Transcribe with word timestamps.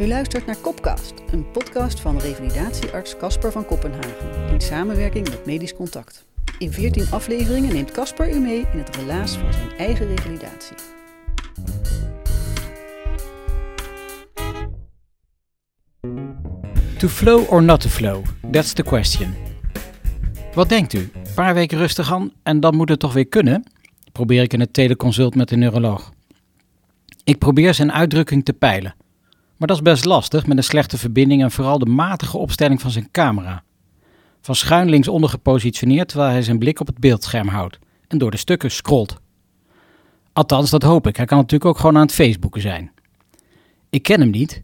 U 0.00 0.06
luistert 0.06 0.46
naar 0.46 0.56
Kopcast, 0.56 1.14
een 1.30 1.50
podcast 1.50 2.00
van 2.00 2.18
revalidatiearts 2.18 3.16
Casper 3.16 3.52
van 3.52 3.66
Kopenhagen 3.66 4.48
in 4.52 4.60
samenwerking 4.60 5.28
met 5.28 5.46
Medisch 5.46 5.74
Contact. 5.74 6.24
In 6.58 6.72
14 6.72 7.06
afleveringen 7.10 7.72
neemt 7.72 7.90
Casper 7.90 8.34
u 8.34 8.38
mee 8.38 8.64
in 8.72 8.78
het 8.78 8.96
relaas 8.96 9.36
van 9.36 9.52
zijn 9.52 9.70
eigen 9.78 10.06
revalidatie. 10.06 10.76
To 16.98 17.08
flow 17.08 17.52
or 17.52 17.62
not 17.62 17.80
to 17.80 17.88
flow? 17.88 18.24
That's 18.50 18.72
the 18.72 18.82
question. 18.82 19.34
Wat 20.54 20.68
denkt 20.68 20.92
u? 20.92 20.98
Een 20.98 21.34
paar 21.34 21.54
weken 21.54 21.78
rustig 21.78 22.12
aan 22.12 22.32
en 22.42 22.60
dan 22.60 22.76
moet 22.76 22.88
het 22.88 22.98
toch 22.98 23.12
weer 23.12 23.28
kunnen? 23.28 23.64
Probeer 24.12 24.42
ik 24.42 24.52
in 24.52 24.60
het 24.60 24.72
teleconsult 24.72 25.34
met 25.34 25.48
de 25.48 25.56
neuroloog. 25.56 26.12
Ik 27.24 27.38
probeer 27.38 27.74
zijn 27.74 27.92
uitdrukking 27.92 28.44
te 28.44 28.52
peilen. 28.52 28.94
Maar 29.56 29.68
dat 29.68 29.76
is 29.76 29.82
best 29.82 30.04
lastig 30.04 30.46
met 30.46 30.56
een 30.56 30.64
slechte 30.64 30.98
verbinding 30.98 31.42
en 31.42 31.50
vooral 31.50 31.78
de 31.78 31.86
matige 31.86 32.38
opstelling 32.38 32.80
van 32.80 32.90
zijn 32.90 33.10
camera. 33.10 33.62
Van 34.40 34.54
schuin 34.54 34.88
linksonder 34.88 35.30
gepositioneerd 35.30 36.08
terwijl 36.08 36.30
hij 36.30 36.42
zijn 36.42 36.58
blik 36.58 36.80
op 36.80 36.86
het 36.86 36.98
beeldscherm 36.98 37.48
houdt 37.48 37.78
en 38.08 38.18
door 38.18 38.30
de 38.30 38.36
stukken 38.36 38.70
scrolt. 38.70 39.16
Althans, 40.32 40.70
dat 40.70 40.82
hoop 40.82 41.06
ik. 41.06 41.16
Hij 41.16 41.26
kan 41.26 41.38
natuurlijk 41.38 41.70
ook 41.70 41.78
gewoon 41.78 41.96
aan 41.96 42.02
het 42.02 42.12
Facebooken 42.12 42.60
zijn. 42.60 42.92
Ik 43.90 44.02
ken 44.02 44.20
hem 44.20 44.30
niet. 44.30 44.62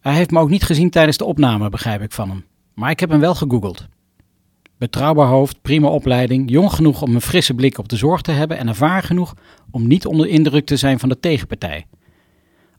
Hij 0.00 0.14
heeft 0.14 0.30
me 0.30 0.38
ook 0.38 0.50
niet 0.50 0.62
gezien 0.62 0.90
tijdens 0.90 1.16
de 1.16 1.24
opname, 1.24 1.68
begrijp 1.68 2.02
ik 2.02 2.12
van 2.12 2.28
hem. 2.28 2.44
Maar 2.74 2.90
ik 2.90 3.00
heb 3.00 3.10
hem 3.10 3.20
wel 3.20 3.34
gegoogeld. 3.34 3.88
Betrouwbaar 4.78 5.26
hoofd, 5.26 5.62
prima 5.62 5.88
opleiding, 5.88 6.50
jong 6.50 6.72
genoeg 6.72 7.02
om 7.02 7.14
een 7.14 7.20
frisse 7.20 7.54
blik 7.54 7.78
op 7.78 7.88
de 7.88 7.96
zorg 7.96 8.20
te 8.20 8.30
hebben 8.30 8.58
en 8.58 8.68
ervaren 8.68 9.02
genoeg 9.02 9.34
om 9.70 9.86
niet 9.86 10.06
onder 10.06 10.26
indruk 10.26 10.66
te 10.66 10.76
zijn 10.76 10.98
van 10.98 11.08
de 11.08 11.20
tegenpartij. 11.20 11.86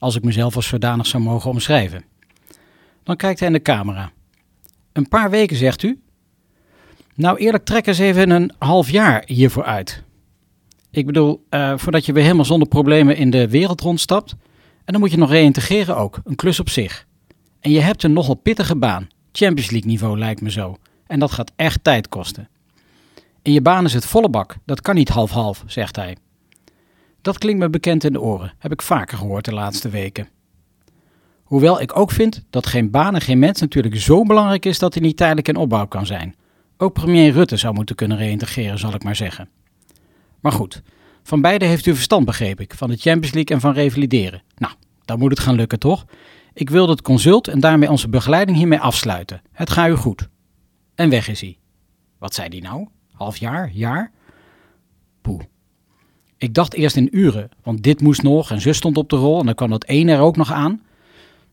Als 0.01 0.15
ik 0.15 0.23
mezelf 0.23 0.55
als 0.55 0.67
zodanig 0.67 1.07
zou 1.07 1.23
mogen 1.23 1.49
omschrijven. 1.49 2.03
Dan 3.03 3.15
kijkt 3.15 3.39
hij 3.39 3.47
in 3.47 3.53
de 3.53 3.61
camera. 3.61 4.11
Een 4.93 5.07
paar 5.07 5.29
weken, 5.29 5.57
zegt 5.57 5.83
u? 5.83 6.01
Nou, 7.15 7.37
eerlijk, 7.37 7.65
trek 7.65 7.87
eens 7.87 7.97
even 7.97 8.29
een 8.29 8.51
half 8.57 8.89
jaar 8.89 9.23
hiervoor 9.25 9.63
uit. 9.63 10.03
Ik 10.91 11.05
bedoel, 11.05 11.45
uh, 11.49 11.73
voordat 11.77 12.05
je 12.05 12.13
weer 12.13 12.23
helemaal 12.23 12.45
zonder 12.45 12.67
problemen 12.67 13.17
in 13.17 13.29
de 13.29 13.49
wereld 13.49 13.81
rondstapt. 13.81 14.31
En 14.85 14.93
dan 14.93 14.99
moet 14.99 15.11
je 15.11 15.17
nog 15.17 15.29
reïntegreren 15.29 15.97
ook, 15.97 16.19
een 16.23 16.35
klus 16.35 16.59
op 16.59 16.69
zich. 16.69 17.05
En 17.59 17.71
je 17.71 17.79
hebt 17.79 18.03
een 18.03 18.13
nogal 18.13 18.35
pittige 18.35 18.75
baan. 18.75 19.07
Champions 19.31 19.71
League 19.71 19.89
niveau 19.89 20.17
lijkt 20.17 20.41
me 20.41 20.51
zo. 20.51 20.77
En 21.07 21.19
dat 21.19 21.31
gaat 21.31 21.51
echt 21.55 21.83
tijd 21.83 22.09
kosten. 22.09 22.49
In 23.41 23.53
je 23.53 23.61
baan 23.61 23.85
is 23.85 23.93
het 23.93 24.05
volle 24.05 24.29
bak, 24.29 24.55
dat 24.65 24.81
kan 24.81 24.95
niet 24.95 25.09
half-half, 25.09 25.63
zegt 25.65 25.95
hij. 25.95 26.17
Dat 27.21 27.37
klinkt 27.37 27.59
me 27.59 27.69
bekend 27.69 28.03
in 28.03 28.13
de 28.13 28.21
oren, 28.21 28.53
heb 28.57 28.71
ik 28.71 28.81
vaker 28.81 29.17
gehoord 29.17 29.45
de 29.45 29.53
laatste 29.53 29.89
weken. 29.89 30.27
Hoewel 31.43 31.81
ik 31.81 31.97
ook 31.97 32.11
vind 32.11 32.43
dat 32.49 32.65
geen 32.65 32.91
baan 32.91 33.15
en 33.15 33.21
geen 33.21 33.39
mens 33.39 33.59
natuurlijk 33.59 33.97
zo 33.97 34.23
belangrijk 34.23 34.65
is 34.65 34.79
dat 34.79 34.93
hij 34.93 35.03
niet 35.03 35.17
tijdelijk 35.17 35.47
in 35.47 35.55
opbouw 35.55 35.87
kan 35.87 36.05
zijn. 36.05 36.35
Ook 36.77 36.93
premier 36.93 37.31
Rutte 37.31 37.57
zou 37.57 37.73
moeten 37.73 37.95
kunnen 37.95 38.17
reïntegreren, 38.17 38.79
zal 38.79 38.93
ik 38.93 39.03
maar 39.03 39.15
zeggen. 39.15 39.49
Maar 40.39 40.51
goed, 40.51 40.81
van 41.23 41.41
beide 41.41 41.65
heeft 41.65 41.85
u 41.85 41.93
verstand, 41.93 42.25
begreep 42.25 42.59
ik, 42.59 42.73
van 42.73 42.89
de 42.89 42.97
Champions 42.97 43.33
League 43.33 43.55
en 43.55 43.61
van 43.61 43.73
revalideren. 43.73 44.41
Nou, 44.57 44.73
dan 45.05 45.19
moet 45.19 45.29
het 45.29 45.39
gaan 45.39 45.55
lukken, 45.55 45.79
toch? 45.79 46.05
Ik 46.53 46.69
wilde 46.69 46.91
het 46.91 47.01
consult 47.01 47.47
en 47.47 47.59
daarmee 47.59 47.89
onze 47.89 48.09
begeleiding 48.09 48.57
hiermee 48.57 48.79
afsluiten. 48.79 49.41
Het 49.51 49.69
gaat 49.69 49.89
u 49.89 49.95
goed. 49.95 50.27
En 50.95 51.09
weg 51.09 51.27
is 51.27 51.41
hij. 51.41 51.57
Wat 52.17 52.33
zei 52.33 52.49
die 52.49 52.61
nou? 52.61 52.87
Half 53.11 53.37
jaar? 53.37 53.69
Jaar? 53.73 54.11
Poeh. 55.21 55.41
Ik 56.41 56.53
dacht 56.53 56.73
eerst 56.73 56.95
in 56.95 57.07
uren, 57.11 57.49
want 57.63 57.83
dit 57.83 58.01
moest 58.01 58.23
nog 58.23 58.51
en 58.51 58.61
zus 58.61 58.77
stond 58.77 58.97
op 58.97 59.09
de 59.09 59.15
rol 59.15 59.39
en 59.39 59.45
dan 59.45 59.55
kwam 59.55 59.69
dat 59.69 59.83
één 59.83 60.07
er 60.07 60.19
ook 60.19 60.35
nog 60.35 60.51
aan. 60.51 60.81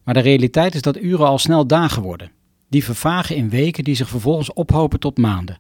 Maar 0.05 0.15
de 0.15 0.21
realiteit 0.21 0.75
is 0.75 0.83
dat 0.83 1.03
uren 1.03 1.27
al 1.27 1.39
snel 1.39 1.67
dagen 1.67 2.03
worden. 2.03 2.31
Die 2.69 2.85
vervagen 2.85 3.37
in 3.37 3.49
weken 3.49 3.85
die 3.85 3.95
zich 3.95 4.09
vervolgens 4.09 4.53
ophopen 4.53 5.01
tot 5.01 5.19
maanden. 5.19 5.59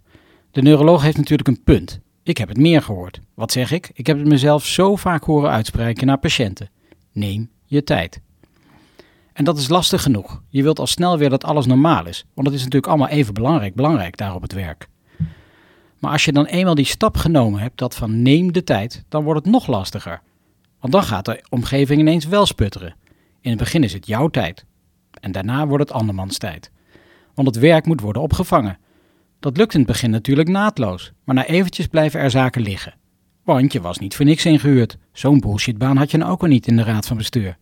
De 0.50 0.62
neuroloog 0.62 1.03
heeft 1.03 1.16
natuurlijk 1.16 1.49
een 1.49 1.62
punt. 1.62 2.00
Ik 2.22 2.39
heb 2.39 2.49
het 2.49 2.56
meer 2.56 2.83
gehoord. 2.83 3.21
Wat 3.34 3.53
zeg 3.53 3.71
ik? 3.72 3.91
Ik 3.94 4.06
heb 4.06 4.19
het 4.19 4.28
mezelf 4.28 4.66
zo 4.66 4.97
vaak 4.97 5.25
horen 5.25 5.50
uitspreken 5.50 6.06
naar 6.06 6.19
patiënten. 6.19 6.71
Neem 7.12 7.50
je 7.65 7.84
tijd. 7.84 8.21
En 9.33 9.45
dat 9.45 9.59
is 9.59 9.69
lastig 9.69 10.03
genoeg. 10.03 10.43
Je 10.49 10.62
wilt 10.62 10.78
al 10.78 10.87
snel 10.87 11.19
weer 11.19 11.31
dat 11.31 11.45
alles 11.45 11.66
normaal 11.66 12.06
is, 12.06 12.25
want 12.34 12.47
het 12.47 12.56
is 12.56 12.62
natuurlijk 12.62 12.93
allemaal 12.93 13.09
even 13.09 13.34
belangrijk, 13.34 13.75
belangrijk 13.75 14.16
daar 14.16 14.34
op 14.34 14.43
het 14.43 14.53
werk. 14.53 14.89
Maar 15.98 16.12
als 16.12 16.25
je 16.25 16.32
dan 16.32 16.44
eenmaal 16.44 16.75
die 16.75 16.84
stap 16.84 17.16
genomen 17.16 17.60
hebt, 17.60 17.78
dat 17.78 17.94
van 17.94 18.22
neem 18.22 18.53
de 18.53 18.64
tijd, 18.64 19.04
dan 19.09 19.25
wordt 19.25 19.44
het 19.44 19.53
nog 19.53 19.66
lastiger. 19.66 20.20
Want 20.81 20.92
dan 20.92 21.03
gaat 21.03 21.25
de 21.25 21.44
omgeving 21.48 22.00
ineens 22.00 22.26
wel 22.26 22.47
sputteren. 22.47 22.94
In 23.41 23.50
het 23.50 23.59
begin 23.59 23.84
is 23.84 23.92
het 23.92 24.06
jouw 24.06 24.28
tijd. 24.28 24.64
En 25.20 25.32
daarna 25.32 25.66
wordt 25.66 25.88
het 25.88 25.98
andermans 25.98 26.38
tijd. 26.38 26.70
Want 27.34 27.48
het 27.48 27.59
werk 27.59 27.86
moet 27.86 28.00
worden 28.00 28.22
opgevangen. 28.22 28.78
Dat 29.41 29.56
lukt 29.56 29.72
in 29.75 29.81
het 29.81 29.88
begin 29.88 30.10
natuurlijk 30.10 30.48
naadloos, 30.48 31.12
maar 31.25 31.34
na 31.34 31.47
eventjes 31.47 31.86
blijven 31.86 32.20
er 32.20 32.30
zaken 32.30 32.62
liggen. 32.62 32.94
Want 33.44 33.72
je 33.72 33.80
was 33.80 33.98
niet 33.98 34.16
voor 34.16 34.25
niks 34.25 34.47
ingehuurd. 34.47 34.97
Zo'n 35.12 35.41
bullshitbaan 35.41 35.97
had 35.97 36.10
je 36.10 36.16
nou 36.16 36.30
ook 36.30 36.42
al 36.42 36.48
niet 36.48 36.66
in 36.66 36.76
de 36.76 36.82
raad 36.82 37.06
van 37.06 37.16
bestuur. 37.16 37.56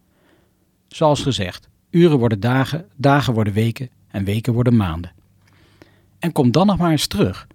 Zoals 0.88 1.22
gezegd, 1.22 1.68
uren 1.90 2.18
worden 2.18 2.40
dagen, 2.40 2.86
dagen 2.96 3.34
worden 3.34 3.52
weken 3.52 3.90
en 4.08 4.24
weken 4.24 4.52
worden 4.52 4.76
maanden. 4.76 5.12
En 6.18 6.32
kom 6.32 6.50
dan 6.50 6.66
nog 6.66 6.78
maar 6.78 6.90
eens 6.90 7.06
terug. 7.06 7.46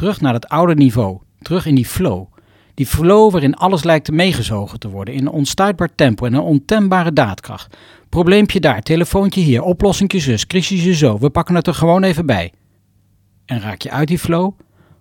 Terug 0.00 0.20
naar 0.20 0.32
het 0.32 0.48
oude 0.48 0.74
niveau, 0.74 1.18
terug 1.42 1.66
in 1.66 1.74
die 1.74 1.86
flow. 1.86 2.26
Die 2.74 2.86
flow 2.86 3.32
waarin 3.32 3.54
alles 3.54 3.84
lijkt 3.84 4.10
meegezogen 4.10 4.78
te 4.78 4.88
worden 4.88 5.14
in 5.14 5.20
een 5.20 5.32
onstuitbaar 5.32 5.94
tempo 5.94 6.26
en 6.26 6.34
een 6.34 6.40
ontembare 6.40 7.12
daadkracht. 7.12 7.76
Probleempje 8.08 8.60
daar, 8.60 8.82
telefoontje 8.82 9.40
hier, 9.40 9.62
oplossingje 9.62 10.20
zus, 10.20 10.46
crisisje 10.46 10.94
zo, 10.94 11.18
we 11.18 11.30
pakken 11.30 11.54
het 11.54 11.66
er 11.66 11.74
gewoon 11.74 12.02
even 12.02 12.26
bij. 12.26 12.52
En 13.44 13.60
raak 13.60 13.82
je 13.82 13.90
uit 13.90 14.08
die 14.08 14.18
flow? 14.18 14.52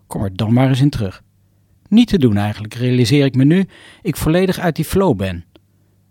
Kom 0.08 0.24
er 0.24 0.36
dan 0.36 0.54
maar 0.54 0.68
eens 0.68 0.82
in 0.82 0.90
terug. 0.90 1.24
Niet 1.88 2.08
te 2.08 2.18
doen 2.18 2.38
eigenlijk, 2.38 2.74
realiseer 2.74 3.26
ik 3.26 3.36
me 3.36 3.44
nu, 3.44 3.68
ik 4.02 4.16
volledig 4.16 4.60
uit 4.60 4.76
die 4.76 4.86
flow 4.86 5.18
ben. 5.18 5.46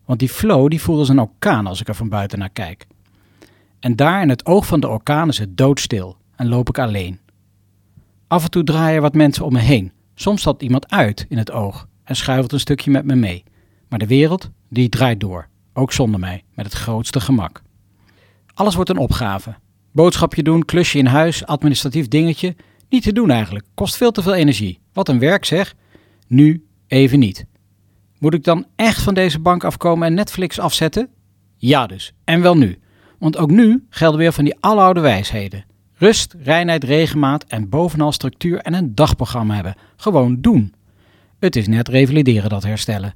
Want 0.05 0.19
die 0.19 0.29
flow 0.29 0.69
die 0.69 0.81
voelt 0.81 0.99
als 0.99 1.09
een 1.09 1.21
orkaan 1.21 1.67
als 1.67 1.81
ik 1.81 1.89
er 1.89 1.95
van 1.95 2.09
buiten 2.09 2.39
naar 2.39 2.51
kijk. 2.53 2.87
En 3.81 3.97
daar 3.97 4.23
in 4.23 4.29
het 4.29 4.47
oog 4.47 4.67
van 4.67 4.81
de 4.81 4.89
orkaan 4.89 5.29
is 5.29 5.39
het 5.39 5.57
doodstil 5.57 6.17
en 6.37 6.49
loop 6.49 6.69
ik 6.69 6.79
alleen. 6.79 7.19
Af 8.29 8.45
en 8.45 8.51
toe 8.51 8.65
draaien 8.65 9.03
wat 9.03 9.15
mensen 9.15 9.45
om 9.45 9.53
me 9.53 9.59
heen. 9.59 9.93
Soms 10.15 10.41
stapt 10.41 10.63
iemand 10.63 10.91
uit 10.91 11.27
in 11.29 11.39
het 11.39 11.51
oog 11.51 11.89
en 12.05 12.17
schuift 12.17 12.53
een 12.53 12.61
stukje 12.61 12.91
met 12.91 13.05
me 13.05 13.15
mee. 13.15 13.45
Maar 13.89 13.99
de 13.99 14.07
wereld, 14.07 14.51
die 14.69 14.89
draait 14.89 15.21
door. 15.21 15.49
Ook 15.73 15.93
zonder 15.93 16.21
mij, 16.21 16.45
met 16.55 16.65
het 16.65 16.75
grootste 16.75 17.21
gemak. 17.21 17.63
Alles 18.55 18.75
wordt 18.75 18.91
een 18.91 18.99
opgave. 18.99 19.55
Boodschapje 19.93 20.43
doen, 20.43 20.65
klusje 20.65 20.99
in 20.99 21.07
huis, 21.07 21.47
administratief 21.47 22.09
dingetje. 22.09 22.57
Niet 22.89 23.03
te 23.03 23.13
doen 23.13 23.31
eigenlijk. 23.31 23.67
Kost 23.75 23.97
veel 23.97 24.11
te 24.11 24.23
veel 24.23 24.35
energie. 24.35 24.81
Wat 24.93 25.09
een 25.09 25.19
werk 25.19 25.45
zeg. 25.45 25.75
Nu 26.27 26.67
even 26.87 27.19
niet. 27.19 27.47
Moet 28.19 28.35
ik 28.35 28.45
dan 28.45 28.67
echt 28.77 29.03
van 29.03 29.15
deze 29.15 29.39
bank 29.39 29.65
afkomen 29.65 30.07
en 30.07 30.15
Netflix 30.15 30.59
afzetten? 30.59 31.09
Ja 31.57 31.87
dus, 31.87 32.13
en 32.25 32.41
wel 32.41 32.57
nu. 32.57 32.79
Want 33.19 33.37
ook 33.37 33.51
nu 33.51 33.87
gelden 33.91 34.19
weer 34.19 34.33
van 34.33 34.45
die 34.45 34.57
aloude 34.61 35.01
wijsheden. 35.01 35.65
Rust, 35.99 36.35
reinheid, 36.43 36.85
regenmaat 36.85 37.45
en 37.45 37.69
bovenal 37.69 38.13
structuur 38.13 38.59
en 38.59 38.75
een 38.75 38.95
dagprogramma 38.95 39.55
hebben. 39.55 39.75
Gewoon 39.97 40.41
doen. 40.41 40.75
Het 41.39 41.57
is 41.57 41.67
net 41.67 41.89
revalideren 41.89 42.51
dat 42.51 42.63
herstellen. 42.63 43.15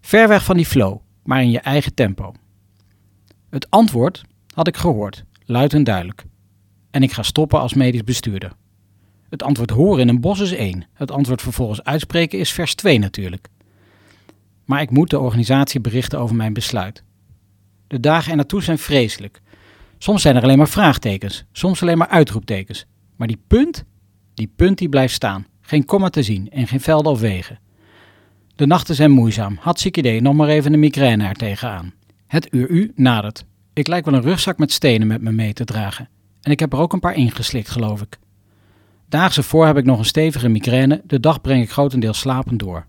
Ver 0.00 0.28
weg 0.28 0.44
van 0.44 0.56
die 0.56 0.66
flow, 0.66 0.98
maar 1.22 1.42
in 1.42 1.50
je 1.50 1.60
eigen 1.60 1.94
tempo. 1.94 2.34
Het 3.50 3.70
antwoord 3.70 4.24
had 4.54 4.66
ik 4.66 4.76
gehoord, 4.76 5.24
luid 5.44 5.72
en 5.72 5.84
duidelijk. 5.84 6.24
En 6.90 7.02
ik 7.02 7.12
ga 7.12 7.22
stoppen 7.22 7.60
als 7.60 7.74
medisch 7.74 8.04
bestuurder. 8.04 8.52
Het 9.28 9.42
antwoord 9.42 9.70
horen 9.70 10.00
in 10.00 10.08
een 10.08 10.20
bos 10.20 10.40
is 10.40 10.52
één. 10.52 10.86
Het 10.92 11.10
antwoord 11.10 11.42
vervolgens 11.42 11.84
uitspreken 11.84 12.38
is 12.38 12.52
vers 12.52 12.74
2 12.74 12.98
natuurlijk. 12.98 13.48
Maar 14.64 14.80
ik 14.80 14.90
moet 14.90 15.10
de 15.10 15.18
organisatie 15.18 15.80
berichten 15.80 16.18
over 16.18 16.36
mijn 16.36 16.52
besluit. 16.52 17.02
De 17.86 18.00
dagen 18.00 18.30
er 18.30 18.36
naartoe 18.36 18.62
zijn 18.62 18.78
vreselijk. 18.78 19.40
Soms 19.98 20.22
zijn 20.22 20.36
er 20.36 20.42
alleen 20.42 20.58
maar 20.58 20.68
vraagtekens, 20.68 21.44
soms 21.52 21.82
alleen 21.82 21.98
maar 21.98 22.08
uitroeptekens. 22.08 22.86
Maar 23.16 23.26
die 23.26 23.40
punt, 23.46 23.84
die 24.34 24.52
punt 24.56 24.78
die 24.78 24.88
blijft 24.88 25.14
staan. 25.14 25.46
Geen 25.60 25.84
komma 25.84 26.08
te 26.08 26.22
zien 26.22 26.50
en 26.50 26.66
geen 26.66 26.80
velden 26.80 27.12
of 27.12 27.20
wegen. 27.20 27.58
De 28.54 28.66
nachten 28.66 28.94
zijn 28.94 29.10
moeizaam. 29.10 29.58
Hartstikke 29.60 29.98
idee, 29.98 30.20
nog 30.20 30.34
maar 30.34 30.48
even 30.48 30.72
een 30.72 30.78
migraine 30.78 31.26
er 31.26 31.34
tegenaan. 31.34 31.92
Het 32.26 32.48
uur 32.50 32.68
u 32.68 32.92
nadert. 32.94 33.44
Ik 33.72 33.86
lijk 33.86 34.04
wel 34.04 34.14
een 34.14 34.22
rugzak 34.22 34.58
met 34.58 34.72
stenen 34.72 35.06
met 35.06 35.20
me 35.22 35.32
mee 35.32 35.52
te 35.52 35.64
dragen. 35.64 36.08
En 36.40 36.50
ik 36.50 36.60
heb 36.60 36.72
er 36.72 36.78
ook 36.78 36.92
een 36.92 37.00
paar 37.00 37.14
ingeslikt, 37.14 37.68
geloof 37.68 38.00
ik. 38.00 38.18
Daags 39.08 39.36
ervoor 39.36 39.66
heb 39.66 39.76
ik 39.76 39.84
nog 39.84 39.98
een 39.98 40.04
stevige 40.04 40.48
migraine. 40.48 41.02
De 41.04 41.20
dag 41.20 41.40
breng 41.40 41.62
ik 41.62 41.70
grotendeels 41.70 42.18
slapend 42.18 42.58
door. 42.58 42.86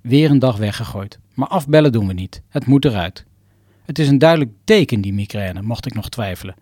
Weer 0.00 0.30
een 0.30 0.38
dag 0.38 0.56
weggegooid. 0.56 1.18
Maar 1.34 1.48
afbellen 1.48 1.92
doen 1.92 2.06
we 2.06 2.12
niet. 2.12 2.42
Het 2.48 2.66
moet 2.66 2.84
eruit. 2.84 3.26
Het 3.84 3.98
is 3.98 4.08
een 4.08 4.18
duidelijk 4.18 4.50
teken, 4.64 5.00
die 5.00 5.12
migraine, 5.12 5.62
mocht 5.62 5.86
ik 5.86 5.94
nog 5.94 6.08
twijfelen. 6.08 6.54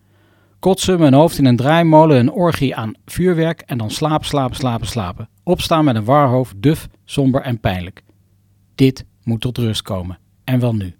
Kotsen, 0.59 0.99
mijn 0.99 1.13
hoofd 1.13 1.37
in 1.37 1.45
een 1.45 1.55
draaimolen, 1.55 2.17
een 2.17 2.31
orgie 2.31 2.75
aan 2.75 2.93
vuurwerk 3.05 3.61
en 3.61 3.77
dan 3.77 3.91
slapen, 3.91 4.25
slapen, 4.25 4.55
slapen, 4.55 4.87
slapen. 4.87 5.29
Opstaan 5.43 5.85
met 5.85 5.95
een 5.95 6.03
warhoofd, 6.03 6.53
duf, 6.57 6.87
somber 7.05 7.41
en 7.41 7.59
pijnlijk. 7.59 8.03
Dit 8.75 9.05
moet 9.23 9.41
tot 9.41 9.57
rust 9.57 9.81
komen. 9.81 10.19
En 10.43 10.59
wel 10.59 10.75
nu. 10.75 10.95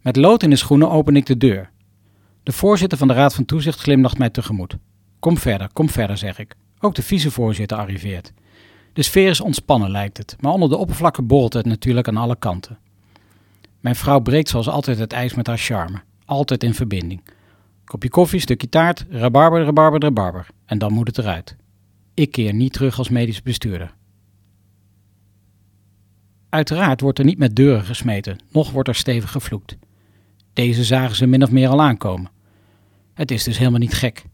Met 0.00 0.16
lood 0.16 0.42
in 0.42 0.50
de 0.50 0.56
schoenen 0.56 0.90
open 0.90 1.16
ik 1.16 1.26
de 1.26 1.36
deur. 1.36 1.70
De 2.42 2.52
voorzitter 2.52 2.98
van 2.98 3.08
de 3.08 3.14
Raad 3.14 3.34
van 3.34 3.44
Toezicht 3.44 3.80
glimlacht 3.80 4.18
mij 4.18 4.30
tegemoet. 4.30 4.76
Kom 5.18 5.38
verder, 5.38 5.68
kom 5.72 5.88
verder, 5.88 6.16
zeg 6.16 6.38
ik. 6.38 6.54
Ook 6.80 6.94
de 6.94 7.02
vicevoorzitter 7.02 7.78
arriveert. 7.78 8.32
De 8.92 9.02
sfeer 9.02 9.28
is 9.28 9.40
ontspannen, 9.40 9.90
lijkt 9.90 10.16
het, 10.16 10.36
maar 10.40 10.52
onder 10.52 10.68
de 10.68 10.76
oppervlakte 10.76 11.22
borrelt 11.22 11.52
het 11.52 11.66
natuurlijk 11.66 12.08
aan 12.08 12.16
alle 12.16 12.36
kanten. 12.36 12.78
Mijn 13.84 13.96
vrouw 13.96 14.20
breekt 14.20 14.48
zoals 14.48 14.68
altijd 14.68 14.98
het 14.98 15.12
ijs 15.12 15.34
met 15.34 15.46
haar 15.46 15.58
charme, 15.58 16.02
altijd 16.24 16.62
in 16.62 16.74
verbinding. 16.74 17.22
Kopje 17.84 18.08
koffie, 18.08 18.40
stukje 18.40 18.68
taart, 18.68 19.04
rabarber, 19.08 19.64
rabarber, 19.64 20.00
rabarber. 20.00 20.46
En 20.64 20.78
dan 20.78 20.92
moet 20.92 21.06
het 21.06 21.18
eruit. 21.18 21.56
Ik 22.14 22.30
keer 22.30 22.54
niet 22.54 22.72
terug 22.72 22.98
als 22.98 23.08
medisch 23.08 23.42
bestuurder. 23.42 23.94
Uiteraard 26.48 27.00
wordt 27.00 27.18
er 27.18 27.24
niet 27.24 27.38
met 27.38 27.56
deuren 27.56 27.84
gesmeten, 27.84 28.38
noch 28.50 28.70
wordt 28.70 28.88
er 28.88 28.94
stevig 28.94 29.30
gevloekt. 29.30 29.76
Deze 30.52 30.84
zagen 30.84 31.16
ze 31.16 31.26
min 31.26 31.42
of 31.42 31.50
meer 31.50 31.68
al 31.68 31.82
aankomen. 31.82 32.30
Het 33.14 33.30
is 33.30 33.44
dus 33.44 33.58
helemaal 33.58 33.78
niet 33.78 33.94
gek. 33.94 34.24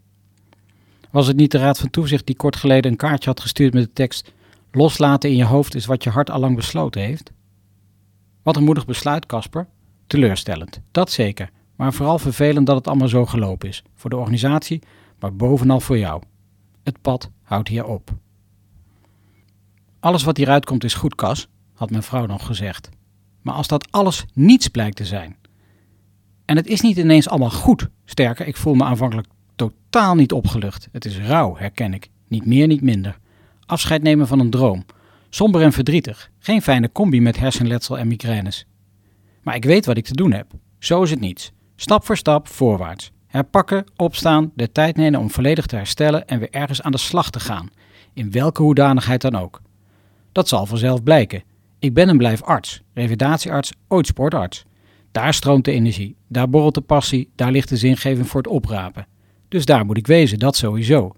Was 1.11 1.27
het 1.27 1.37
niet 1.37 1.51
de 1.51 1.59
Raad 1.59 1.79
van 1.79 1.91
Toezicht 1.91 2.27
die 2.27 2.37
kort 2.37 2.57
geleden 2.57 2.91
een 2.91 2.97
kaartje 2.97 3.31
had 3.31 3.41
gestuurd 3.41 3.75
met 3.75 3.83
de 3.83 3.93
tekst: 3.93 4.33
Loslaten 4.73 5.31
in 5.31 5.37
je 5.37 5.45
hoofd 5.45 5.75
is 5.75 5.87
wat 5.87 6.05
je 6.05 6.11
hart 6.11 6.31
al 6.31 6.41
lang 6.41 6.57
besloten 6.57 7.03
heeft? 7.03 7.33
Wat 8.43 8.57
een 8.57 8.65
moedig 8.65 8.87
besluit, 8.87 9.27
Casper. 9.27 9.69
Teleurstellend, 10.07 10.81
dat 10.91 11.11
zeker, 11.11 11.51
maar 11.77 11.93
vooral 11.93 12.19
vervelend 12.19 12.67
dat 12.67 12.77
het 12.77 12.87
allemaal 12.87 13.09
zo 13.09 13.27
gelopen 13.27 13.69
is. 13.69 13.83
Voor 13.95 14.11
de 14.11 14.17
organisatie, 14.17 14.83
maar 15.19 15.35
bovenal 15.35 15.81
voor 15.81 15.99
jou. 15.99 16.23
Het 16.83 17.01
pad 17.01 17.31
houdt 17.43 17.69
hier 17.69 17.85
op. 17.85 18.11
Alles 20.01 20.23
wat 20.23 20.37
hieruit 20.37 20.65
komt 20.65 20.85
is 20.85 20.95
goed, 20.95 21.15
Cas, 21.15 21.49
had 21.75 21.91
mijn 21.91 22.03
vrouw 22.03 22.27
nog 22.27 22.47
gezegd. 22.47 22.89
Maar 23.43 23.55
als 23.55 23.67
dat 23.67 23.93
alles 23.93 24.25
niets 24.35 24.69
blijkt 24.69 24.97
te 24.97 25.05
zijn. 25.05 25.37
En 26.45 26.57
het 26.57 26.67
is 26.67 26.81
niet 26.81 26.97
ineens 26.97 27.29
allemaal 27.29 27.51
goed. 27.51 27.89
Sterker, 28.05 28.47
ik 28.47 28.57
voel 28.57 28.75
me 28.75 28.85
aanvankelijk 28.85 29.29
totaal 29.57 30.15
niet 30.15 30.33
opgelucht. 30.33 30.89
Het 30.93 31.05
is 31.05 31.19
rauw, 31.19 31.57
herken 31.57 31.95
ik. 31.95 32.09
Niet 32.29 32.47
meer, 32.47 32.67
niet 32.67 32.83
minder. 32.83 33.19
Afscheid 33.67 34.03
nemen 34.03 34.27
van 34.27 34.41
een 34.41 34.51
droom. 34.51 34.85
Somber 35.33 35.63
en 35.63 35.73
verdrietig. 35.73 36.31
Geen 36.39 36.63
fijne 36.63 36.93
combi 36.93 37.21
met 37.21 37.39
hersenletsel 37.39 37.99
en 37.99 38.09
migraines. 38.09 38.67
Maar 39.43 39.55
ik 39.55 39.65
weet 39.65 39.87
wat 39.87 39.97
ik 39.97 40.05
te 40.05 40.15
doen 40.15 40.33
heb. 40.33 40.47
Zo 40.79 41.03
is 41.03 41.11
het 41.11 41.21
niets. 41.21 41.53
Stap 41.77 42.05
voor 42.05 42.17
stap 42.17 42.49
voorwaarts. 42.49 43.13
Herpakken, 43.27 43.85
opstaan, 43.97 44.53
de 44.55 44.73
tijd 44.73 44.97
nemen 44.97 45.21
om 45.21 45.31
volledig 45.31 45.67
te 45.67 45.77
herstellen 45.77 46.27
en 46.29 46.39
weer 46.39 46.51
ergens 46.51 46.83
aan 46.83 46.93
de 46.93 46.99
slag 46.99 47.31
te 47.31 47.41
gaan. 47.41 47.71
In 48.15 48.31
welke 48.31 48.63
hoedanigheid 48.63 49.21
dan 49.21 49.37
ook. 49.37 49.61
Dat 50.33 50.49
zal 50.49 50.67
vanzelf 50.67 51.03
blijken. 51.03 51.43
Ik 51.79 51.95
ben 51.95 52.09
en 52.09 52.17
blijf 52.17 52.43
arts, 52.43 52.83
revalidatiearts, 52.95 53.73
ooit 53.89 54.07
sportarts. 54.07 54.65
Daar 55.13 55.35
stroomt 55.35 55.65
de 55.65 55.73
energie, 55.73 56.17
daar 56.29 56.51
borrelt 56.51 56.75
de 56.75 56.81
passie, 56.81 57.31
daar 57.35 57.51
ligt 57.51 57.69
de 57.69 57.77
zingeving 57.77 58.29
voor 58.29 58.43
het 58.43 58.51
oprapen. 58.51 59.07
Dus 59.49 59.65
daar 59.65 59.85
moet 59.85 59.97
ik 59.97 60.07
wezen, 60.07 60.39
dat 60.39 60.57
sowieso. 60.57 61.15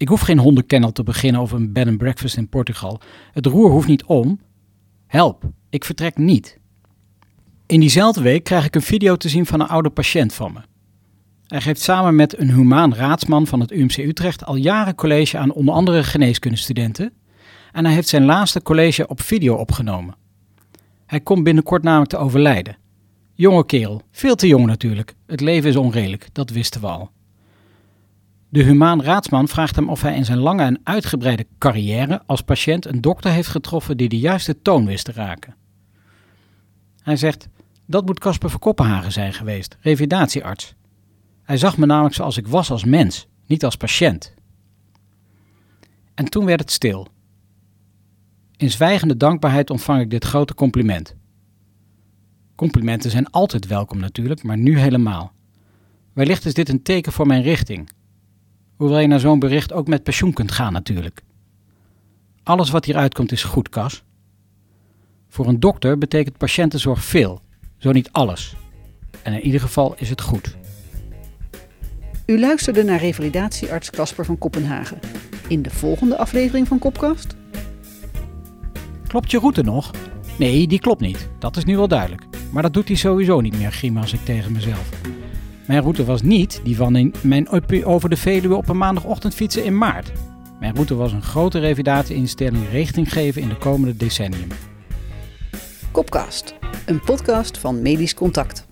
Ik 0.00 0.08
hoef 0.08 0.20
geen 0.20 0.38
hondenkennel 0.38 0.92
te 0.92 1.02
beginnen 1.02 1.40
of 1.40 1.52
een 1.52 1.72
bed 1.72 1.86
and 1.86 1.98
breakfast 1.98 2.36
in 2.36 2.48
Portugal. 2.48 3.00
Het 3.32 3.46
roer 3.46 3.70
hoeft 3.70 3.86
niet 3.86 4.04
om. 4.04 4.40
Help, 5.06 5.44
ik 5.70 5.84
vertrek 5.84 6.16
niet. 6.16 6.58
In 7.66 7.80
diezelfde 7.80 8.22
week 8.22 8.44
krijg 8.44 8.64
ik 8.64 8.74
een 8.74 8.82
video 8.82 9.16
te 9.16 9.28
zien 9.28 9.46
van 9.46 9.60
een 9.60 9.68
oude 9.68 9.90
patiënt 9.90 10.34
van 10.34 10.52
me. 10.52 10.60
Hij 11.46 11.60
geeft 11.60 11.80
samen 11.80 12.14
met 12.14 12.38
een 12.38 12.50
humaan 12.50 12.94
raadsman 12.94 13.46
van 13.46 13.60
het 13.60 13.72
UMC 13.72 13.96
Utrecht 13.96 14.44
al 14.44 14.54
jaren 14.54 14.94
college 14.94 15.38
aan 15.38 15.52
onder 15.52 15.74
andere 15.74 16.04
geneeskundestudenten. 16.04 17.12
En 17.72 17.84
hij 17.84 17.94
heeft 17.94 18.08
zijn 18.08 18.24
laatste 18.24 18.62
college 18.62 19.08
op 19.08 19.20
video 19.20 19.54
opgenomen. 19.54 20.14
Hij 21.06 21.20
komt 21.20 21.44
binnenkort 21.44 21.82
namelijk 21.82 22.10
te 22.10 22.16
overlijden. 22.16 22.76
Jonge 23.34 23.66
kerel, 23.66 24.02
veel 24.10 24.34
te 24.34 24.46
jong 24.46 24.66
natuurlijk. 24.66 25.14
Het 25.26 25.40
leven 25.40 25.68
is 25.70 25.76
onredelijk, 25.76 26.28
dat 26.32 26.50
wisten 26.50 26.80
we 26.80 26.86
al. 26.86 27.10
De 28.52 28.62
humaan 28.62 29.02
raadsman 29.02 29.48
vraagt 29.48 29.76
hem 29.76 29.88
of 29.88 30.02
hij 30.02 30.14
in 30.14 30.24
zijn 30.24 30.38
lange 30.38 30.62
en 30.62 30.80
uitgebreide 30.84 31.46
carrière 31.58 32.22
als 32.26 32.40
patiënt 32.40 32.86
een 32.86 33.00
dokter 33.00 33.30
heeft 33.30 33.48
getroffen 33.48 33.96
die 33.96 34.08
de 34.08 34.18
juiste 34.18 34.62
toon 34.62 34.86
wist 34.86 35.04
te 35.04 35.12
raken. 35.12 35.54
Hij 37.02 37.16
zegt: 37.16 37.48
Dat 37.86 38.06
moet 38.06 38.18
Casper 38.18 38.50
van 38.50 38.58
Koppenhagen 38.58 39.12
zijn 39.12 39.32
geweest, 39.32 39.76
revalidatiearts. 39.80 40.74
Hij 41.42 41.56
zag 41.56 41.76
me 41.76 41.86
namelijk 41.86 42.14
zoals 42.14 42.36
ik 42.36 42.46
was 42.46 42.70
als 42.70 42.84
mens, 42.84 43.28
niet 43.46 43.64
als 43.64 43.76
patiënt. 43.76 44.34
En 46.14 46.24
toen 46.24 46.44
werd 46.44 46.60
het 46.60 46.70
stil. 46.70 47.08
In 48.56 48.70
zwijgende 48.70 49.16
dankbaarheid 49.16 49.70
ontvang 49.70 50.00
ik 50.00 50.10
dit 50.10 50.24
grote 50.24 50.54
compliment. 50.54 51.16
Complimenten 52.54 53.10
zijn 53.10 53.30
altijd 53.30 53.66
welkom 53.66 53.98
natuurlijk, 53.98 54.42
maar 54.42 54.58
nu 54.58 54.78
helemaal. 54.78 55.32
Wellicht 56.12 56.44
is 56.44 56.54
dit 56.54 56.68
een 56.68 56.82
teken 56.82 57.12
voor 57.12 57.26
mijn 57.26 57.42
richting. 57.42 57.90
Hoewel 58.80 58.98
je 58.98 59.06
naar 59.06 59.20
zo'n 59.20 59.38
bericht 59.38 59.72
ook 59.72 59.86
met 59.86 60.02
pensioen 60.02 60.32
kunt 60.32 60.52
gaan 60.52 60.72
natuurlijk. 60.72 61.20
Alles 62.42 62.70
wat 62.70 62.84
hieruit 62.84 63.14
komt 63.14 63.32
is 63.32 63.42
goed, 63.42 63.68
Kas. 63.68 64.02
Voor 65.28 65.46
een 65.46 65.60
dokter 65.60 65.98
betekent 65.98 66.36
patiëntenzorg 66.36 67.04
veel, 67.04 67.40
zo 67.78 67.92
niet 67.92 68.08
alles. 68.12 68.56
En 69.22 69.32
in 69.32 69.40
ieder 69.40 69.60
geval 69.60 69.94
is 69.96 70.10
het 70.10 70.20
goed. 70.20 70.56
U 72.26 72.38
luisterde 72.38 72.84
naar 72.84 72.98
revalidatiearts 72.98 73.90
Casper 73.90 74.24
van 74.24 74.38
Kopenhagen. 74.38 74.98
In 75.48 75.62
de 75.62 75.70
volgende 75.70 76.16
aflevering 76.16 76.68
van 76.68 76.78
Kopkast. 76.78 77.36
Klopt 79.06 79.30
je 79.30 79.38
route 79.38 79.62
nog? 79.62 79.90
Nee, 80.38 80.66
die 80.66 80.80
klopt 80.80 81.00
niet. 81.00 81.28
Dat 81.38 81.56
is 81.56 81.64
nu 81.64 81.76
wel 81.76 81.88
duidelijk. 81.88 82.22
Maar 82.52 82.62
dat 82.62 82.74
doet 82.74 82.88
hij 82.88 82.96
sowieso 82.96 83.40
niet 83.40 83.58
meer, 83.58 83.72
griem 83.72 83.96
als 83.96 84.12
ik 84.12 84.24
tegen 84.24 84.52
mezelf. 84.52 84.90
Mijn 85.66 85.80
route 85.80 86.04
was 86.04 86.22
niet 86.22 86.60
die 86.64 86.76
van 86.76 87.12
mijn 87.22 87.48
over 87.84 88.10
de 88.10 88.16
Veluwe 88.16 88.56
op 88.56 88.68
een 88.68 88.78
maandagochtend 88.78 89.34
fietsen 89.34 89.64
in 89.64 89.78
maart. 89.78 90.12
Mijn 90.60 90.74
route 90.74 90.94
was 90.94 91.12
een 91.12 91.22
grote 91.22 91.58
revalidatieinstelling 91.58 92.68
richting 92.70 93.12
geven 93.12 93.42
in 93.42 93.48
de 93.48 93.56
komende 93.56 93.96
decennium. 93.96 94.48
Kopcast, 95.90 96.54
een 96.86 97.00
podcast 97.00 97.58
van 97.58 97.82
Medisch 97.82 98.14
Contact. 98.14 98.68